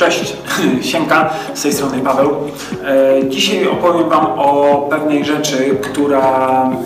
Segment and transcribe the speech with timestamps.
[0.00, 0.36] Cześć,
[0.90, 2.30] Siemka, z tej strony Paweł.
[2.84, 6.22] E, Dzisiaj opowiem Wam o pewnej rzeczy, która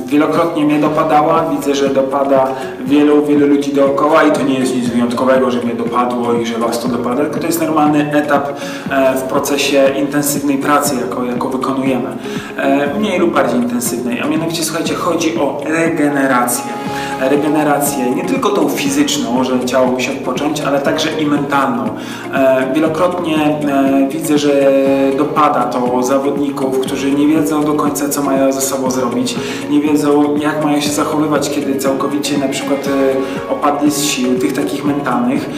[0.07, 1.45] wielokrotnie mnie dopadała.
[1.51, 2.47] Widzę, że dopada
[2.87, 6.59] wielu, wielu ludzi dookoła i to nie jest nic wyjątkowego, że mnie dopadło i że
[6.59, 8.49] Was to dopada, tylko to jest normalny etap
[8.91, 12.09] e, w procesie intensywnej pracy, jako, jako wykonujemy.
[12.59, 16.65] E, Mniej lub bardziej intensywnej, a mianowicie słuchajcie, chodzi o regenerację.
[17.21, 21.85] Regenerację nie tylko tą fizyczną, że ciało musi odpocząć, ale także i mentalną.
[22.35, 24.73] E, Wielokrotnie e, widzę, że
[25.19, 29.37] dopada to zawodników, którzy nie wiedzą do końca, co mają ze sobą zrobić,
[29.71, 34.53] nie wiedzą, jak mają się zachowywać, kiedy całkowicie na przykład e, opadli z sił, tych
[34.53, 35.51] takich mentalnych.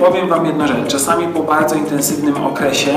[0.00, 2.90] Powiem Wam jedną rzecz, czasami po bardzo intensywnym okresie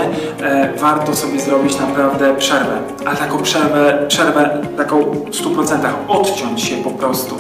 [0.77, 6.89] warto sobie zrobić naprawdę przerwę, ale taką przerwę, przerwę taką w 100% odciąć się po
[6.89, 7.35] prostu.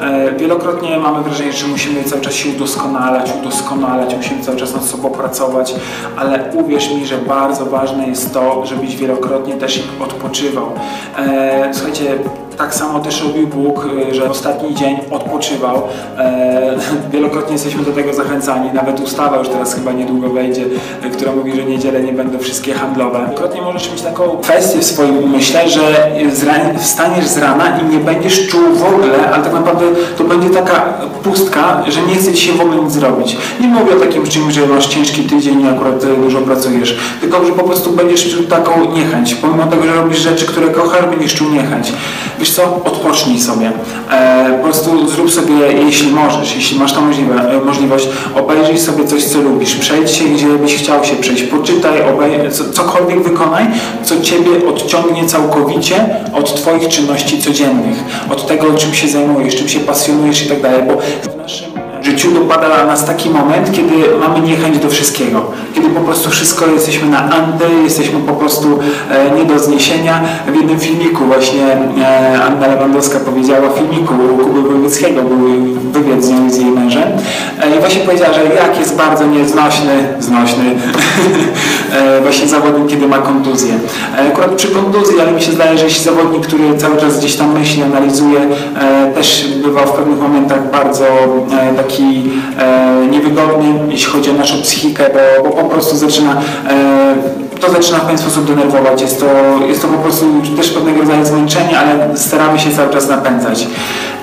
[0.00, 4.84] E, Wielokrotnie mamy wrażenie, że musimy cały czas się udoskonalać, udoskonalać, musimy cały czas nad
[4.84, 5.74] sobą pracować,
[6.16, 10.66] ale uwierz mi, że bardzo ważne jest to, żebyś wielokrotnie też odpoczywał.
[11.18, 12.18] E, Słuchajcie,
[12.56, 15.82] tak samo też robił Bóg, y, że ostatni dzień odpoczywał.
[16.18, 16.76] E,
[17.12, 18.70] wielokrotnie jesteśmy do tego zachęcani.
[18.72, 20.62] Nawet ustawa już teraz chyba niedługo wejdzie,
[21.06, 23.18] y, która mówi, że niedziele nie będą wszystkie handlowe.
[23.18, 26.10] Wielokrotnie możesz mieć taką kwestię w swoim umyśle, że
[26.78, 29.84] wstaniesz z rana i nie będziesz czuł w ogóle, ale tak naprawdę
[30.18, 33.36] to będzie taka pustka, że nie chce ci się w ogóle nic zrobić.
[33.60, 37.44] Nie mówię o takim czymś, że masz ciężki tydzień i akurat y, dużo pracujesz, tylko
[37.44, 39.34] że po prostu będziesz czuł taką niechęć.
[39.34, 41.92] Pomimo tego, że robisz rzeczy, które kochasz, będziesz czuł niechęć.
[42.44, 43.72] Wiesz co, odpocznij sobie.
[44.10, 45.54] E, po prostu zrób sobie,
[45.86, 49.74] jeśli możesz, jeśli masz tą e, możliwość, obejrzyj sobie coś, co lubisz.
[49.74, 51.42] Przejdź się, gdzie byś chciał się przejść.
[51.42, 53.66] Poczytaj, obej- co, cokolwiek wykonaj,
[54.02, 58.04] co Ciebie odciągnie całkowicie od Twoich czynności codziennych.
[58.30, 60.82] Od tego, czym się zajmujesz, czym się pasjonujesz i tak dalej.
[60.88, 60.96] Bo
[61.30, 61.73] w naszym
[62.04, 65.50] życiu dopada na nas taki moment, kiedy mamy niechęć do wszystkiego.
[65.74, 68.78] Kiedy po prostu wszystko jesteśmy na anty, jesteśmy po prostu
[69.10, 70.20] e, nie do zniesienia.
[70.46, 71.62] W jednym filmiku właśnie
[72.02, 75.38] e, Anna Lewandowska powiedziała w filmiku Kuby Wojewódzkiego, był
[75.92, 77.08] wywiad z nią z jej mężem
[77.60, 80.64] e, i właśnie powiedziała, że jak jest bardzo nieznośny, znośny
[82.22, 83.74] właśnie zawodnik, kiedy ma kontuzję.
[84.18, 87.36] E, akurat przy kontuzji, ale mi się zdaje, że jeśli zawodnik, który cały czas gdzieś
[87.36, 94.12] tam myśli, analizuje, e, też bywa w pewnych momentach bardzo e, taki e, niewygodny, jeśli
[94.12, 95.04] chodzi o naszą psychikę,
[95.44, 96.32] bo, po prostu zaczyna
[96.70, 97.14] e,
[97.60, 99.00] to zaczyna w pewien sposób denerwować.
[99.00, 99.26] Jest to,
[99.66, 103.66] jest to po prostu też pewnego rodzaju zmęczenie, ale staramy się cały czas napędzać.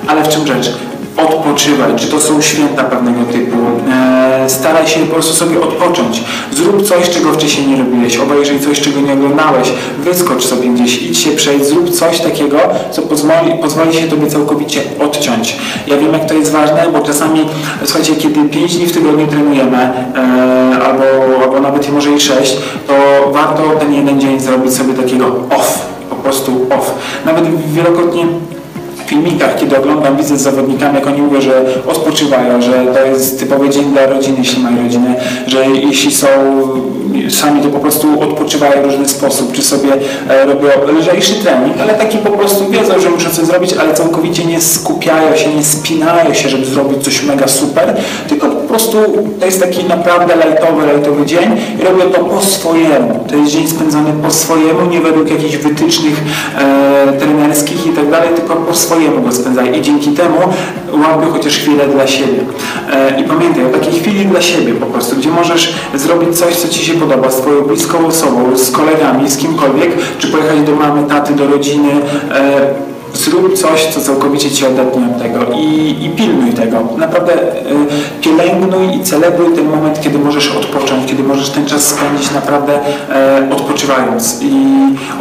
[0.08, 0.74] Ale w czym rzecz?
[1.18, 3.58] Odpoczywaj, czy to są święta pewnego typu.
[3.92, 6.24] E, staraj się po prostu sobie odpocząć.
[6.52, 8.18] Zrób coś, czego wcześniej nie robiłeś.
[8.18, 9.72] Obejrzyj coś, czego nie oglądałeś.
[10.00, 11.66] Wyskocz sobie gdzieś, idź się przejść.
[11.66, 12.58] Zrób coś takiego,
[12.92, 15.58] co pozwoli, pozwoli się Tobie całkowicie odciąć.
[15.88, 17.46] Ja wiem, jak to jest ważne, bo czasami,
[17.84, 21.04] słuchajcie, kiedy 5 dni w tygodniu trenujemy, e, albo,
[21.44, 22.58] albo nawet może i 6,
[22.88, 22.94] to
[23.32, 26.94] warto ten jeden dzień zrobić sobie takiego off, po prostu off.
[27.26, 28.26] Nawet wielokrotnie
[29.12, 33.70] filmikach, kiedy oglądam, widzę z zawodnikami, jak oni mówią, że odpoczywają, że to jest typowy
[33.70, 35.16] dzień dla rodziny, jeśli mają rodzinę,
[35.48, 36.28] że jeśli są
[37.30, 39.90] sami, to po prostu odpoczywają w różny sposób, czy sobie
[40.30, 40.68] e, robią
[41.00, 45.36] lżejszy trening, ale taki po prostu wiedzą, że muszą coś zrobić, ale całkowicie nie skupiają
[45.36, 47.98] się, nie spinają się, żeby zrobić coś mega super,
[48.30, 48.98] tylko prostu
[49.40, 53.26] to jest taki naprawdę lajtowy, lajtowy dzień i robią to po swojemu.
[53.30, 56.24] To jest dzień spędzony po swojemu, nie według jakichś wytycznych
[56.58, 60.38] e, trenerskich i tak dalej, tylko po swojemu go spędzaj i dzięki temu
[60.94, 62.40] łapią chociaż chwilę dla siebie.
[62.94, 66.68] E, I pamiętaj o takiej chwili dla siebie po prostu, gdzie możesz zrobić coś, co
[66.68, 71.08] Ci się podoba z Twoją bliską osobą, z kolegami, z kimkolwiek, czy pojechać do mamy,
[71.08, 71.90] taty, do rodziny,
[72.32, 76.78] e, zrób coś, co całkowicie Cię odetnie od tego i, i pilnuj tego.
[76.98, 82.32] Naprawdę y, pielęgnuj i celebruj ten moment, kiedy możesz odpocząć, kiedy możesz ten czas spędzić
[82.32, 82.74] naprawdę
[83.10, 84.42] e, odpoczywając.
[84.42, 84.52] I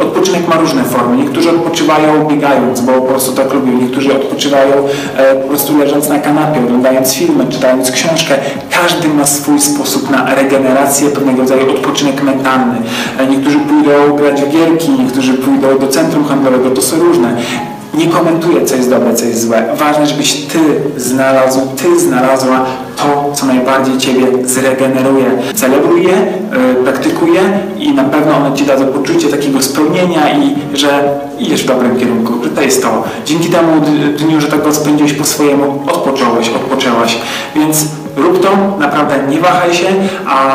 [0.01, 1.17] odpoczynek ma różne formy.
[1.17, 3.71] Niektórzy odpoczywają biegając, bo po prostu tak lubią.
[3.71, 4.73] Niektórzy odpoczywają
[5.17, 8.35] e, po prostu leżąc na kanapie, oglądając filmy, czytając książkę.
[8.81, 12.75] Każdy ma swój sposób na regenerację, pewnego rodzaju odpoczynek mentalny.
[13.19, 16.69] E, niektórzy pójdą grać w gierki, niektórzy pójdą do centrum handlowego.
[16.69, 17.35] To są różne
[17.93, 19.63] nie komentuję, co jest dobre, co jest złe.
[19.75, 20.59] Ważne, żebyś Ty
[20.97, 22.65] znalazł, Ty znalazła
[23.01, 25.25] to, co najbardziej Ciebie zregeneruje.
[25.55, 27.41] Celebruj je, yy, praktykuj je
[27.79, 32.33] i na pewno one Ci dadzą poczucie takiego spełnienia i że idziesz w dobrym kierunku,
[32.43, 33.03] że to jest to.
[33.25, 33.81] Dzięki temu
[34.17, 37.17] dniu, że tak go spędziłeś po swojemu, odpocząłeś, odpoczęłaś.
[37.55, 37.85] Więc
[38.21, 39.87] rób to, naprawdę nie wahaj się,
[40.27, 40.45] a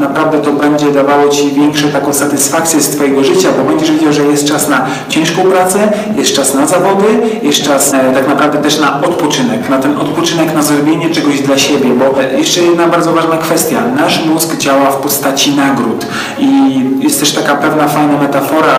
[0.00, 4.22] naprawdę to będzie dawało Ci większą taką satysfakcję z Twojego życia, bo będziesz wiedział, że
[4.22, 7.06] jest czas na ciężką pracę, jest czas na zawody,
[7.42, 11.58] jest czas e, tak naprawdę też na odpoczynek, na ten odpoczynek, na zrobienie czegoś dla
[11.58, 16.06] siebie, bo e, jeszcze jedna bardzo ważna kwestia, nasz mózg działa w postaci nagród
[16.38, 18.75] i jest też taka pewna fajna metafora,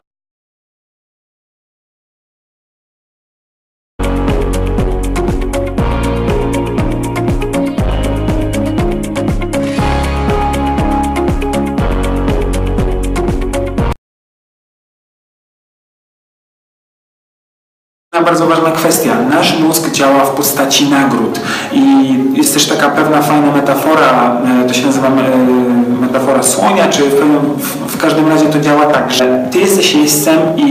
[18.21, 19.11] bardzo ważna kwestia.
[19.29, 21.39] Nasz mózg działa w postaci nagród
[21.71, 25.11] i jest też taka pewna fajna metafora, e, to się nazywa e,
[26.01, 27.15] metafora słonia, czy w,
[27.87, 30.63] w, każdym razie to działa tak, że ty jesteś jeźdźcem i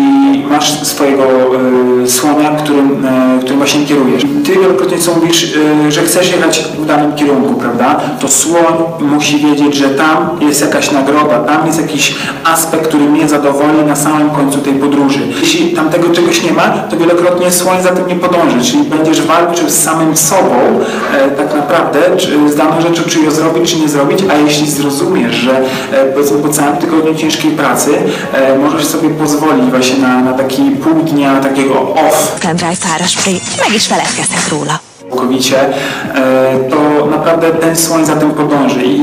[0.51, 4.23] masz swojego e, słonia, którym, e, którym właśnie kierujesz.
[4.45, 5.57] Ty wielokrotnie co mówisz,
[5.87, 8.01] e, że chcesz jechać w danym kierunku, prawda?
[8.21, 12.15] To słoń musi wiedzieć, że tam jest jakaś nagroda, tam jest jakiś
[12.45, 15.21] aspekt, który mnie zadowoli na samym końcu tej podróży.
[15.41, 19.23] Jeśli tam tego czegoś nie ma, to wielokrotnie słoń za tym nie podąży, czyli będziesz
[19.23, 20.57] walczył z samym sobą
[21.15, 24.71] e, tak naprawdę, czy, z daną rzeczą, czy ją zrobić, czy nie zrobić, a jeśli
[24.71, 25.61] zrozumiesz, że
[25.93, 27.91] e, powiedzmy po całym tygodniu ciężkiej pracy
[28.33, 33.33] e, możesz sobie pozwolić właśnie na, na taki pół dnia takiego off, Kendráj fára spré,
[33.33, 34.79] meg is feledkeztek róla.
[35.17, 35.57] całkowicie,
[36.15, 38.85] e, to naprawdę ten słoń za tym podąży.
[38.85, 39.01] I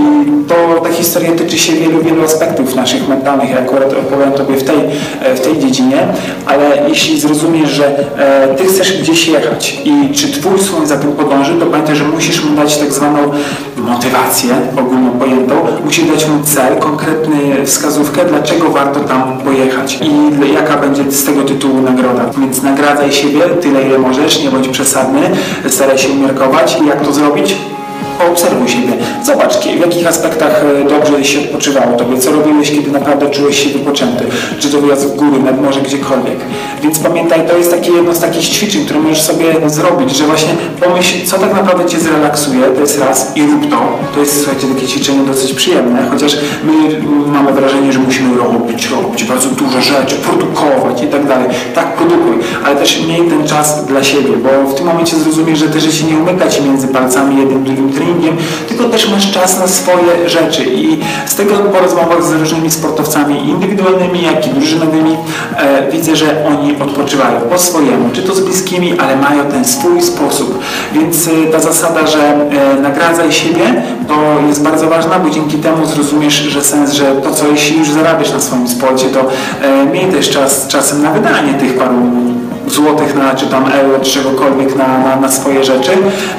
[0.47, 3.49] to ta historia tyczy się wielu, wielu aspektów naszych mentalnych.
[3.49, 4.77] Ja akurat opowiem Tobie w tej,
[5.35, 6.07] w tej dziedzinie,
[6.45, 8.05] ale jeśli zrozumiesz, że
[8.57, 12.43] Ty chcesz gdzieś jechać i czy Twój słoń za tym podąży, to pamiętaj, że musisz
[12.43, 13.19] mu dać tak zwaną
[13.83, 20.77] motywację ogólną pojętą, musisz dać mu cel, konkretny wskazówkę, dlaczego warto tam pojechać i jaka
[20.77, 22.25] będzie z tego tytułu nagroda.
[22.37, 25.21] Więc nagradzaj siebie tyle, ile możesz, nie bądź przesadny,
[25.67, 26.77] staraj się umiarkować.
[26.87, 27.55] Jak to zrobić?
[28.19, 28.93] Poobserwuj siebie.
[29.25, 33.69] Zobacz, w jakich aspektach e, dobrze się odpoczywało Tobie, co robiłeś, kiedy naprawdę czułeś się
[33.69, 34.25] wypoczęty,
[34.59, 36.37] czy to wyjazd w góry, nad morze, gdziekolwiek.
[36.83, 40.49] Więc pamiętaj, to jest takie jedno z takich ćwiczeń, które możesz sobie zrobić, że właśnie
[40.81, 43.79] pomyśl, co tak naprawdę Cię zrelaksuje, to jest raz i rób to.
[44.13, 48.89] To jest, słuchajcie, takie ćwiczenie dosyć przyjemne, chociaż my mm, mamy wrażenie, że musimy robić,
[48.89, 51.49] robić bardzo dużo rzeczy, produkować i tak dalej.
[51.75, 51.97] Tak,
[52.83, 56.17] też miej ten czas dla siebie, bo w tym momencie zrozumiesz, że też się nie
[56.17, 58.37] umyka Ci między palcami jednym, drugim treningiem,
[58.67, 60.63] tylko też masz czas na swoje rzeczy.
[60.63, 65.17] I z tego po rozmowach z różnymi sportowcami indywidualnymi, jak i drużynowymi.
[65.57, 70.01] E, widzę, że oni odpoczywają po swojemu, czy to z bliskimi, ale mają ten swój
[70.01, 70.59] sposób,
[70.93, 75.85] więc e, ta zasada, że e, nagradzaj siebie, to jest bardzo ważna, bo dzięki temu
[75.85, 79.19] zrozumiesz, że sens, że to co jeśli już zarabiasz na swoim sporcie, to
[79.61, 81.95] e, miej też czas czasem na wydanie tych paru
[82.67, 85.91] złotych na, czy tam euro, czy czegokolwiek na, na, na swoje rzeczy,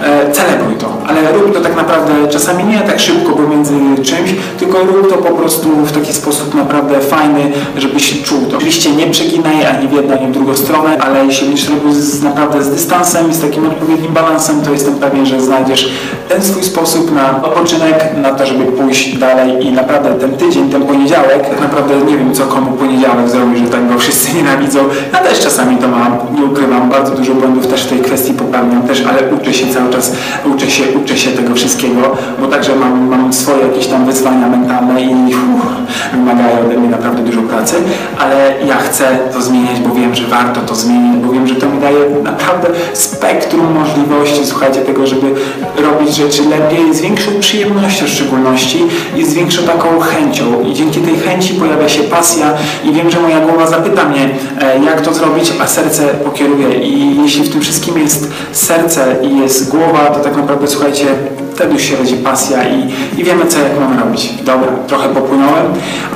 [0.05, 4.79] e, celebruj to, ale rób to tak naprawdę czasami nie tak szybko pomiędzy czymś, tylko
[4.79, 8.57] rób to po prostu w taki sposób naprawdę fajny, żebyś czuł to.
[8.57, 12.23] Oczywiście nie przeginaj ani w jedną, ani w drugą stronę, ale jeśli będziesz robił z,
[12.23, 15.91] naprawdę z dystansem i z takim odpowiednim balansem, to jestem pewien, że znajdziesz
[16.29, 20.83] ten swój sposób na odpoczynek, na to, żeby pójść dalej i naprawdę ten tydzień, ten
[20.83, 24.81] poniedziałek, tak naprawdę nie wiem, co komu poniedziałek zrobi, że tak go wszyscy nienawidzą.
[25.13, 28.83] Ja też czasami to mam, nie ukrywam, bardzo dużo błędów też w tej kwestii popełniam
[28.83, 30.13] też, ale uczę się cały czas,
[30.55, 35.03] uczę się, uczę się tego wszystkiego, bo także mam, mam swoje jakieś tam wyzwania mentalne
[35.03, 35.67] i uff,
[36.13, 37.77] wymagają ode mnie naprawdę dużo pracy,
[38.19, 41.67] ale ja chcę to zmieniać, bo wiem, że warto to zmienić, bo wiem, że to
[41.67, 45.35] mi daje naprawdę spektrum możliwości, słuchajcie, tego, żeby
[45.77, 48.79] robić rzeczy lepiej, z większą przyjemnością w szczególności
[49.17, 50.45] i z większą taką chęcią.
[50.61, 52.47] I dzięki tej chęci pojawia się pasja
[52.85, 54.29] i wiem, że moja głowa zapyta mnie,
[54.61, 59.39] e, jak to zrobić, a serce pokieruje i jeśli w tym wszystkim jest serce i
[59.39, 61.07] jest głowa, to tak naprawdę, słuchajcie,
[61.55, 64.33] wtedy już się rodzi pasja i, i wiemy, co jak mamy robić.
[64.43, 65.67] Dobra, trochę popłynąłem,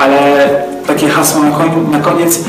[0.01, 0.49] ale
[0.87, 1.43] takie hasło
[1.93, 2.45] na, koniec,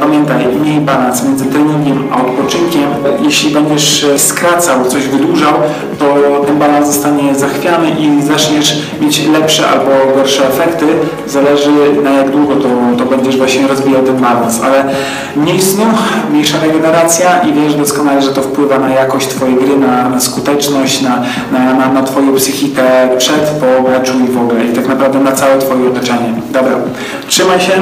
[0.00, 2.82] Pamiętaj, miej balans między treningiem a odpoczynkiem.
[3.22, 5.52] Jeśli będziesz e, skracał, coś wydłużał,
[5.98, 6.04] to
[6.46, 10.86] ten balans zostanie zachwiany i zaczniesz mieć lepsze albo gorsze efekty.
[11.26, 11.70] Zależy
[12.04, 14.60] na jak długo to, to będziesz właśnie rozwijał ten balans.
[14.62, 14.84] Ale
[15.36, 15.84] mniej snu,
[16.30, 21.02] mniejsza regeneracja i wiesz doskonale, że to wpływa na jakość Twojej gry, na, na skuteczność,
[21.02, 22.82] na, na, na, na Twoją psychikę
[23.18, 24.64] przed, po meczu i w ogóle.
[24.64, 26.32] I tak naprawdę na całe Twoje otoczenie.
[26.50, 26.72] Dobra,
[27.28, 27.72] trzymaj się.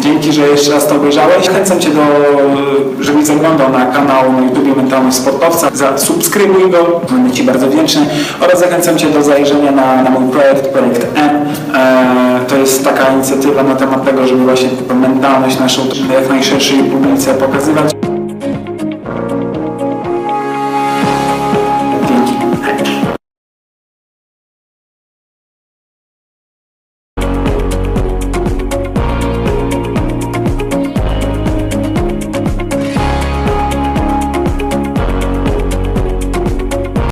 [0.00, 1.29] Dzięki, że jeszcze raz to obejrzałeś.
[1.38, 2.00] Zachęcam Cię do,
[3.00, 5.70] żebyś zaglądał na kanał na YouTube Mentalność Sportowca.
[5.72, 8.06] Zasubskrybuj go, będę Ci bardzo wdzięczny.
[8.40, 11.30] Oraz zachęcam Cię do zajrzenia na, na mój projekt, projekt M.
[11.74, 15.82] E, to jest taka inicjatywa na temat tego, żeby właśnie mentalność naszą
[16.14, 17.99] jak najszerszej publice pokazywać.